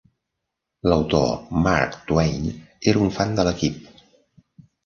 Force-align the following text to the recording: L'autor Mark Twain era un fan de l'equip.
L'autor 0.89 1.35
Mark 1.67 1.99
Twain 2.07 2.49
era 2.93 3.05
un 3.07 3.15
fan 3.19 3.39
de 3.41 3.49
l'equip. 3.49 3.89